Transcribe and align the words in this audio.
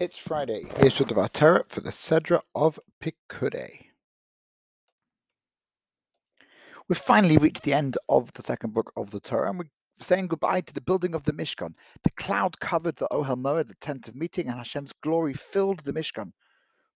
It's 0.00 0.16
Friday. 0.16 0.62
Here's 0.76 0.96
your 0.96 1.08
Devar 1.08 1.26
Torah 1.26 1.64
for 1.66 1.80
the 1.80 1.90
Sedra 1.90 2.40
of 2.54 2.78
Pikudei. 3.02 3.86
We've 6.88 6.96
finally 6.96 7.36
reached 7.36 7.64
the 7.64 7.74
end 7.74 7.98
of 8.08 8.30
the 8.34 8.42
second 8.42 8.74
book 8.74 8.92
of 8.96 9.10
the 9.10 9.18
Torah, 9.18 9.50
and 9.50 9.58
we're 9.58 9.64
saying 9.98 10.28
goodbye 10.28 10.60
to 10.60 10.72
the 10.72 10.80
building 10.82 11.16
of 11.16 11.24
the 11.24 11.32
Mishkan. 11.32 11.74
The 12.04 12.12
cloud 12.12 12.60
covered 12.60 12.94
the 12.94 13.08
Ohel 13.10 13.38
Moed, 13.38 13.66
the 13.66 13.74
tent 13.80 14.06
of 14.06 14.14
meeting, 14.14 14.46
and 14.46 14.58
Hashem's 14.58 14.92
glory 15.02 15.34
filled 15.34 15.80
the 15.80 15.92
Mishkan. 15.92 16.30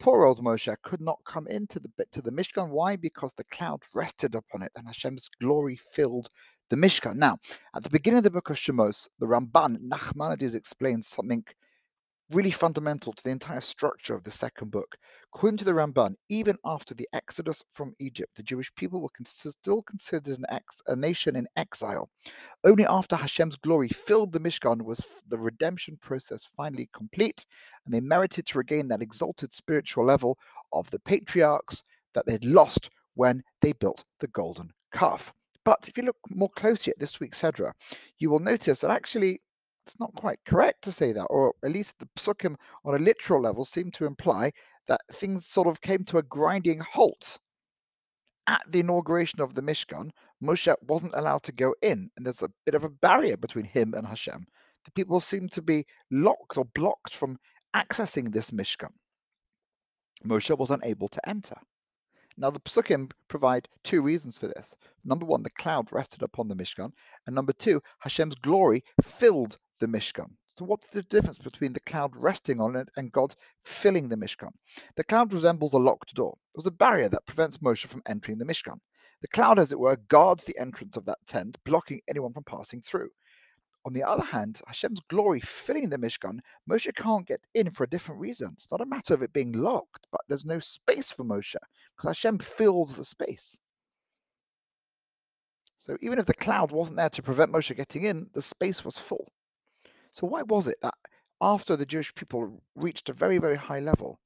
Poor 0.00 0.24
old 0.24 0.42
Moshe 0.42 0.74
could 0.82 1.02
not 1.02 1.18
come 1.26 1.46
into 1.48 1.78
the 1.78 1.90
to 2.12 2.22
the 2.22 2.32
Mishkan. 2.32 2.70
Why? 2.70 2.96
Because 2.96 3.32
the 3.36 3.44
cloud 3.44 3.82
rested 3.92 4.34
upon 4.34 4.62
it, 4.62 4.72
and 4.74 4.86
Hashem's 4.86 5.28
glory 5.38 5.76
filled 5.76 6.30
the 6.70 6.76
Mishkan. 6.76 7.16
Now, 7.16 7.36
at 7.74 7.82
the 7.82 7.90
beginning 7.90 8.18
of 8.18 8.24
the 8.24 8.30
book 8.30 8.48
of 8.48 8.56
Shemos, 8.56 9.06
the 9.18 9.26
Ramban 9.26 9.86
Nachmanides 9.86 10.54
explains 10.54 11.08
something 11.08 11.44
really 12.30 12.50
fundamental 12.50 13.12
to 13.12 13.22
the 13.22 13.30
entire 13.30 13.60
structure 13.60 14.14
of 14.14 14.24
the 14.24 14.30
second 14.30 14.70
book. 14.70 14.96
According 15.32 15.58
to 15.58 15.64
the 15.64 15.72
Ramban, 15.72 16.16
even 16.28 16.56
after 16.64 16.94
the 16.94 17.08
exodus 17.12 17.62
from 17.72 17.94
Egypt, 18.00 18.34
the 18.36 18.42
Jewish 18.42 18.74
people 18.74 19.00
were 19.00 19.08
still 19.24 19.82
considered 19.82 20.44
ex- 20.48 20.82
a 20.88 20.96
nation 20.96 21.36
in 21.36 21.46
exile. 21.56 22.10
Only 22.64 22.84
after 22.86 23.14
Hashem's 23.16 23.56
glory 23.56 23.88
filled 23.88 24.32
the 24.32 24.40
Mishkan 24.40 24.82
was 24.82 25.00
the 25.28 25.38
redemption 25.38 25.98
process 26.02 26.48
finally 26.56 26.88
complete, 26.92 27.44
and 27.84 27.94
they 27.94 28.00
merited 28.00 28.46
to 28.46 28.58
regain 28.58 28.88
that 28.88 29.02
exalted 29.02 29.54
spiritual 29.54 30.04
level 30.04 30.36
of 30.72 30.90
the 30.90 31.00
patriarchs 31.00 31.84
that 32.14 32.26
they'd 32.26 32.44
lost 32.44 32.90
when 33.14 33.42
they 33.60 33.72
built 33.72 34.04
the 34.20 34.28
golden 34.28 34.72
calf. 34.92 35.32
But 35.64 35.88
if 35.88 35.96
you 35.96 36.04
look 36.04 36.18
more 36.30 36.50
closely 36.50 36.92
at 36.92 36.98
this 36.98 37.18
week's 37.18 37.40
Sedra, 37.40 37.72
you 38.18 38.30
will 38.30 38.40
notice 38.40 38.80
that 38.80 38.90
actually 38.90 39.40
it's 39.86 40.00
not 40.00 40.14
quite 40.16 40.44
correct 40.44 40.82
to 40.82 40.90
say 40.90 41.12
that, 41.12 41.26
or 41.26 41.54
at 41.62 41.70
least 41.70 41.96
the 42.00 42.08
psukim 42.16 42.56
on 42.84 42.96
a 42.96 42.98
literal 42.98 43.40
level 43.40 43.64
seem 43.64 43.92
to 43.92 44.04
imply 44.04 44.52
that 44.88 45.00
things 45.12 45.46
sort 45.46 45.68
of 45.68 45.80
came 45.80 46.04
to 46.04 46.18
a 46.18 46.24
grinding 46.24 46.80
halt 46.80 47.38
at 48.48 48.64
the 48.68 48.80
inauguration 48.80 49.40
of 49.40 49.54
the 49.54 49.62
Mishkan. 49.62 50.10
Moshe 50.42 50.74
wasn't 50.82 51.14
allowed 51.14 51.44
to 51.44 51.52
go 51.52 51.72
in, 51.82 52.10
and 52.16 52.26
there's 52.26 52.42
a 52.42 52.52
bit 52.64 52.74
of 52.74 52.82
a 52.82 52.88
barrier 52.88 53.36
between 53.36 53.64
him 53.64 53.94
and 53.94 54.04
Hashem. 54.04 54.44
The 54.84 54.90
people 54.90 55.20
seem 55.20 55.48
to 55.50 55.62
be 55.62 55.86
locked 56.10 56.56
or 56.56 56.64
blocked 56.64 57.14
from 57.14 57.38
accessing 57.72 58.32
this 58.32 58.50
Mishkan. 58.50 58.92
Moshe 60.24 60.56
was 60.58 60.70
unable 60.70 61.08
to 61.08 61.28
enter. 61.28 61.56
Now, 62.36 62.50
the 62.50 62.60
Psukim 62.60 63.10
provide 63.28 63.68
two 63.84 64.02
reasons 64.02 64.36
for 64.36 64.48
this. 64.48 64.74
Number 65.04 65.24
one, 65.24 65.44
the 65.44 65.50
cloud 65.50 65.92
rested 65.92 66.22
upon 66.22 66.48
the 66.48 66.56
Mishkan, 66.56 66.92
and 67.26 67.34
number 67.34 67.52
two, 67.52 67.80
Hashem's 68.00 68.34
glory 68.34 68.82
filled 69.02 69.58
the 69.78 69.86
Mishkan. 69.86 70.30
So, 70.56 70.64
what's 70.64 70.86
the 70.86 71.02
difference 71.02 71.38
between 71.38 71.72
the 71.72 71.80
cloud 71.80 72.16
resting 72.16 72.60
on 72.60 72.76
it 72.76 72.88
and 72.96 73.12
God 73.12 73.34
filling 73.64 74.08
the 74.08 74.16
Mishkan? 74.16 74.52
The 74.94 75.04
cloud 75.04 75.32
resembles 75.32 75.74
a 75.74 75.78
locked 75.78 76.14
door. 76.14 76.38
There's 76.54 76.66
a 76.66 76.70
barrier 76.70 77.08
that 77.10 77.26
prevents 77.26 77.58
Moshe 77.58 77.86
from 77.86 78.02
entering 78.06 78.38
the 78.38 78.44
Mishkan. 78.46 78.80
The 79.20 79.28
cloud, 79.28 79.58
as 79.58 79.72
it 79.72 79.78
were, 79.78 79.96
guards 80.08 80.44
the 80.44 80.58
entrance 80.58 80.96
of 80.96 81.04
that 81.06 81.18
tent, 81.26 81.58
blocking 81.64 82.00
anyone 82.08 82.32
from 82.32 82.44
passing 82.44 82.80
through. 82.80 83.10
On 83.86 83.92
the 83.92 84.02
other 84.02 84.24
hand, 84.24 84.60
Hashem's 84.66 85.00
glory 85.08 85.40
filling 85.40 85.90
the 85.90 85.96
Mishkan, 85.96 86.40
Moshe 86.68 86.92
can't 86.96 87.26
get 87.26 87.40
in 87.54 87.70
for 87.70 87.84
a 87.84 87.88
different 87.88 88.20
reason. 88.20 88.50
It's 88.54 88.70
not 88.70 88.80
a 88.80 88.86
matter 88.86 89.14
of 89.14 89.22
it 89.22 89.32
being 89.32 89.52
locked, 89.52 90.06
but 90.10 90.22
there's 90.26 90.44
no 90.44 90.58
space 90.58 91.10
for 91.12 91.22
Moshe 91.22 91.54
because 91.96 92.08
Hashem 92.08 92.38
fills 92.38 92.94
the 92.94 93.04
space. 93.04 93.56
So 95.78 95.96
even 96.00 96.18
if 96.18 96.26
the 96.26 96.34
cloud 96.34 96.72
wasn't 96.72 96.96
there 96.96 97.10
to 97.10 97.22
prevent 97.22 97.52
Moshe 97.52 97.76
getting 97.76 98.02
in, 98.02 98.28
the 98.32 98.42
space 98.42 98.84
was 98.84 98.98
full. 98.98 99.32
So 100.16 100.26
why 100.26 100.44
was 100.44 100.66
it 100.66 100.78
that 100.80 100.94
after 101.42 101.76
the 101.76 101.84
Jewish 101.84 102.14
people 102.14 102.62
reached 102.74 103.10
a 103.10 103.12
very, 103.12 103.36
very 103.36 103.56
high 103.56 103.80
level, 103.80 104.18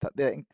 that 0.00 0.12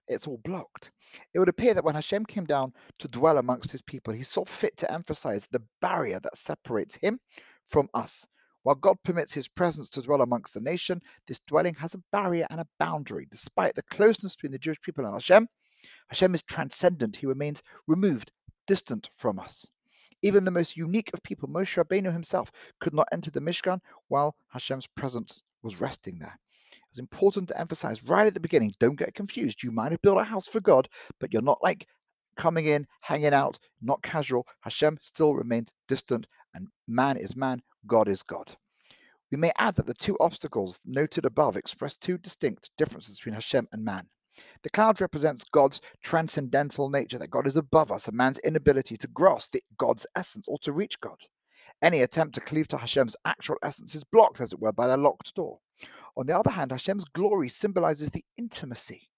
it's 0.09 0.27
all 0.27 0.39
blocked? 0.39 0.91
It 1.33 1.39
would 1.39 1.49
appear 1.49 1.75
that 1.75 1.85
when 1.85 1.95
Hashem 1.95 2.27
came 2.27 2.45
down 2.45 2.73
to 2.99 3.07
dwell 3.07 3.39
amongst 3.39 3.71
his 3.71 3.83
people, 3.83 4.13
he 4.13 4.25
saw 4.25 4.45
fit 4.45 4.77
to 4.79 4.93
emphasize 4.93 5.47
the 5.47 5.63
barrier 5.81 6.19
that 6.19 6.37
separates 6.37 6.97
him 6.97 7.21
from 7.69 7.89
us. 7.95 8.27
While 8.65 8.75
God 8.75 8.97
permits 9.05 9.33
his 9.33 9.47
presence 9.47 9.91
to 9.91 10.03
dwell 10.03 10.23
amongst 10.23 10.55
the 10.55 10.61
nation, 10.61 11.01
this 11.29 11.39
dwelling 11.47 11.75
has 11.75 11.95
a 11.95 12.03
barrier 12.11 12.49
and 12.51 12.61
a 12.61 12.69
boundary. 12.81 13.29
Despite 13.31 13.77
the 13.77 13.85
closeness 13.85 14.35
between 14.35 14.51
the 14.51 14.59
Jewish 14.59 14.81
people 14.81 15.05
and 15.05 15.15
Hashem, 15.15 15.47
Hashem 16.09 16.35
is 16.35 16.43
transcendent. 16.43 17.17
He 17.17 17.27
remains 17.27 17.63
removed, 17.87 18.33
distant 18.67 19.09
from 19.15 19.39
us. 19.39 19.71
Even 20.23 20.45
the 20.45 20.51
most 20.51 20.77
unique 20.77 21.11
of 21.15 21.23
people, 21.23 21.49
Moshe 21.49 21.83
Rabbeinu 21.83 22.13
himself, 22.13 22.53
could 22.79 22.95
not 22.95 23.09
enter 23.13 23.31
the 23.31 23.41
Mishkan 23.41 23.81
while 24.09 24.37
Hashem's 24.49 24.87
presence 24.87 25.43
was 25.63 25.81
resting 25.81 26.19
there. 26.19 26.39
It's 26.91 26.99
important 26.99 27.49
to 27.49 27.59
emphasize 27.59 28.03
right 28.05 28.27
at 28.27 28.35
the 28.35 28.41
beginning 28.41 28.73
don't 28.79 28.99
get 28.99 29.15
confused. 29.15 29.63
You 29.63 29.71
might 29.71 29.93
have 29.93 30.03
built 30.03 30.21
a 30.21 30.25
house 30.25 30.49
for 30.49 30.61
God, 30.61 30.89
but 31.21 31.33
you're 31.33 31.41
not 31.41 31.63
like 31.63 31.87
coming 32.37 32.67
in, 32.67 32.87
hanging 33.01 33.33
out, 33.33 33.59
not 33.81 34.03
casual. 34.03 34.47
Hashem 34.61 34.99
still 35.01 35.35
remains 35.35 35.73
distant, 35.87 36.27
and 36.55 36.69
man 36.89 37.17
is 37.17 37.37
man, 37.37 37.63
God 37.87 38.09
is 38.09 38.23
God. 38.23 38.55
We 39.31 39.39
may 39.39 39.53
add 39.57 39.77
that 39.77 39.87
the 39.87 39.95
two 39.95 40.17
obstacles 40.19 40.81
noted 40.85 41.25
above 41.25 41.57
express 41.57 41.97
two 41.97 42.19
distinct 42.19 42.71
differences 42.77 43.17
between 43.17 43.35
Hashem 43.35 43.69
and 43.73 43.85
man. 43.85 44.09
The 44.63 44.71
cloud 44.71 45.01
represents 45.01 45.45
God's 45.53 45.81
transcendental 46.03 46.91
nature, 46.91 47.19
that 47.19 47.31
God 47.31 47.47
is 47.47 47.57
above 47.57 47.91
us, 47.93 48.09
and 48.09 48.17
man's 48.17 48.39
inability 48.41 48.97
to 48.99 49.09
grasp 49.09 49.53
the, 49.53 49.63
God's 49.77 50.07
essence 50.17 50.47
or 50.49 50.59
to 50.61 50.73
reach 50.73 51.01
God. 51.01 51.19
Any 51.83 52.03
attempt 52.03 52.35
to 52.35 52.41
cleave 52.41 52.69
to 52.69 52.77
Hashem's 52.77 53.17
actual 53.25 53.57
essence 53.63 53.95
is 53.95 54.05
blocked, 54.05 54.41
as 54.41 54.53
it 54.53 54.61
were, 54.61 54.73
by 54.73 54.87
the 54.87 54.97
locked 54.97 55.35
door. 55.35 55.59
On 56.17 56.27
the 56.27 56.39
other 56.39 56.51
hand, 56.51 56.73
Hashem's 56.73 57.05
glory 57.05 57.49
symbolizes 57.49 58.11
the 58.11 58.25
intimacy 58.37 59.09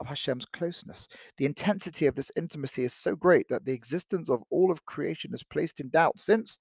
of 0.00 0.06
Hashem's 0.06 0.46
closeness. 0.46 1.08
The 1.36 1.46
intensity 1.46 2.06
of 2.06 2.14
this 2.14 2.30
intimacy 2.36 2.84
is 2.84 2.94
so 2.94 3.14
great 3.14 3.48
that 3.48 3.64
the 3.64 3.72
existence 3.72 4.30
of 4.30 4.42
all 4.50 4.70
of 4.70 4.84
creation 4.84 5.34
is 5.34 5.42
placed 5.42 5.80
in 5.80 5.90
doubt, 5.90 6.18
since 6.18 6.58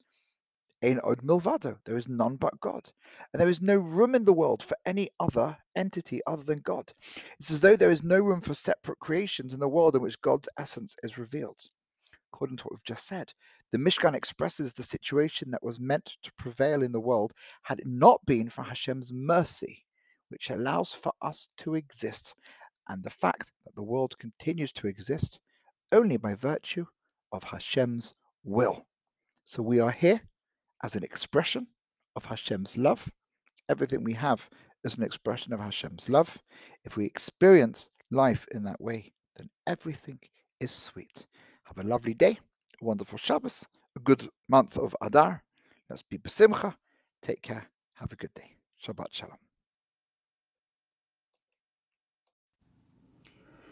Ein 0.84 1.00
od 1.04 1.24
milvado, 1.24 1.80
there 1.86 1.98
is 1.98 2.08
none 2.08 2.36
but 2.36 2.60
God. 2.60 2.92
And 3.34 3.42
there 3.42 3.50
is 3.50 3.62
no 3.62 3.78
room 3.78 4.14
in 4.14 4.26
the 4.26 4.34
world 4.34 4.62
for 4.62 4.78
any 4.86 5.10
other 5.20 5.58
entity 5.76 6.22
other 6.28 6.44
than 6.44 6.60
God. 6.60 6.94
It's 7.40 7.50
as 7.50 7.62
though 7.62 7.76
there 7.76 7.90
is 7.90 8.04
no 8.04 8.20
room 8.20 8.42
for 8.42 8.54
separate 8.54 9.00
creations 9.00 9.56
in 9.56 9.60
the 9.60 9.68
world 9.68 9.96
in 9.96 10.04
which 10.04 10.22
God's 10.22 10.48
essence 10.56 10.96
is 11.02 11.18
revealed. 11.18 11.60
According 12.32 12.58
to 12.58 12.66
what 12.66 12.74
we've 12.74 12.84
just 12.84 13.08
said, 13.08 13.34
the 13.72 13.80
Mishkan 13.80 14.14
expresses 14.14 14.72
the 14.72 14.84
situation 14.84 15.50
that 15.50 15.64
was 15.64 15.80
meant 15.80 16.16
to 16.22 16.34
prevail 16.34 16.84
in 16.84 16.92
the 16.92 17.02
world 17.02 17.34
had 17.64 17.80
it 17.80 17.88
not 17.88 18.24
been 18.28 18.48
for 18.48 18.62
Hashem's 18.62 19.12
mercy, 19.12 19.84
which 20.30 20.52
allows 20.52 20.94
for 20.94 21.12
us 21.24 21.50
to 21.58 21.74
exist 21.74 22.36
and 22.88 23.04
the 23.04 23.10
fact 23.10 23.52
that 23.66 23.74
the 23.74 23.84
world 23.84 24.16
continues 24.20 24.72
to 24.74 24.88
exist 24.88 25.40
only 25.92 26.18
by 26.18 26.36
virtue 26.36 26.86
of 27.32 27.44
Hashem's 27.44 28.14
will. 28.44 28.86
So 29.46 29.64
we 29.64 29.80
are 29.80 29.92
here 29.92 30.22
as 30.84 30.96
an 30.96 31.04
expression 31.04 31.68
of 32.16 32.26
Hashem's 32.26 32.78
love. 32.78 33.10
Everything 33.70 34.04
we 34.04 34.14
have 34.14 34.50
is 34.84 34.98
an 34.98 35.04
expression 35.04 35.54
of 35.54 35.60
Hashem's 35.60 36.10
love. 36.10 36.38
If 36.86 36.98
we 36.98 37.06
experience 37.06 37.90
life 38.12 38.48
in 38.52 38.64
that 38.64 38.82
way, 38.82 39.12
then 39.38 39.50
everything 39.66 40.20
is 40.60 40.72
sweet. 40.72 41.26
Have 41.64 41.78
a 41.78 41.88
lovely 41.88 42.14
day, 42.14 42.40
a 42.82 42.86
wonderful 42.86 43.18
Shabbos, 43.18 43.66
a 43.96 44.00
good 44.00 44.28
month 44.50 44.78
of 44.78 44.96
Adar. 45.02 45.44
Let's 45.90 46.04
be 46.04 46.18
besimcha. 46.18 46.76
Take 47.22 47.42
care. 47.42 47.68
Have 47.96 48.14
a 48.14 48.16
good 48.16 48.34
day. 48.34 48.56
Shabbat 48.84 49.08
Shalom. 49.12 49.47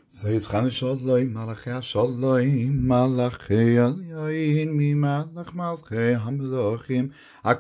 זיי 0.08 0.38
es 0.38 0.50
kann 0.50 0.68
ich 0.68 0.78
schon 0.78 1.04
lo 1.04 1.16
im 1.16 1.34
Malach 1.34 1.66
ja 1.66 1.82
schon 1.82 2.22
lo 2.22 2.36
im 2.38 2.86
Malach 2.86 3.50
ja 3.50 3.90
ja 3.90 4.28
in 4.30 4.76
mi 4.76 4.94
Malach 4.94 5.52
mal 5.54 5.80
Hamlochim 6.24 7.12
a 7.42 7.56